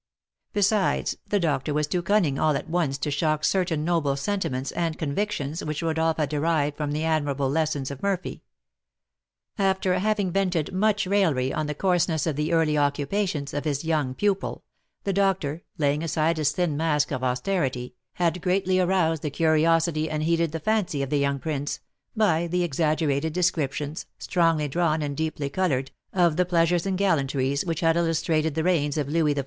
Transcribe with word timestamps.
Besides, 0.51 1.15
the 1.27 1.39
doctor 1.39 1.75
was 1.75 1.85
too 1.85 2.01
cunning 2.01 2.39
all 2.39 2.55
at 2.55 2.67
once 2.67 2.97
to 2.97 3.11
shock 3.11 3.45
certain 3.45 3.85
noble 3.85 4.15
sentiments 4.15 4.71
and 4.71 4.97
convictions 4.97 5.63
which 5.63 5.83
Rodolph 5.83 6.17
had 6.17 6.29
derived 6.29 6.75
from 6.75 6.91
the 6.91 7.03
admirable 7.05 7.47
lessons 7.51 7.91
of 7.91 8.01
Murphy. 8.01 8.41
After 9.59 9.99
having 9.99 10.31
vented 10.31 10.73
much 10.73 11.05
raillery 11.05 11.53
on 11.53 11.67
the 11.67 11.75
coarseness 11.75 12.25
of 12.25 12.35
the 12.35 12.51
early 12.51 12.79
occupations 12.79 13.53
of 13.53 13.63
his 13.63 13.83
young 13.85 14.15
pupil, 14.15 14.63
the 15.03 15.13
doctor, 15.13 15.61
laying 15.77 16.01
aside 16.03 16.37
his 16.37 16.51
thin 16.51 16.75
mask 16.75 17.11
of 17.11 17.23
austerity, 17.23 17.93
had 18.13 18.41
greatly 18.41 18.79
aroused 18.79 19.21
the 19.21 19.29
curiosity 19.29 20.09
and 20.09 20.23
heated 20.23 20.51
the 20.51 20.59
fancy 20.59 21.03
of 21.03 21.11
the 21.11 21.19
young 21.19 21.37
prince, 21.37 21.79
by 22.15 22.47
the 22.47 22.63
exaggerated 22.63 23.33
descriptions, 23.33 24.07
strongly 24.17 24.67
drawn 24.67 25.03
and 25.03 25.15
deeply 25.15 25.47
coloured, 25.47 25.91
of 26.11 26.37
the 26.37 26.45
pleasures 26.47 26.87
and 26.87 26.97
gallantries 26.97 27.63
which 27.63 27.81
had 27.81 27.95
illustrated 27.95 28.55
the 28.55 28.63
reigns 28.63 28.97
of 28.97 29.07
Louis 29.07 29.35
XIV. 29.35 29.39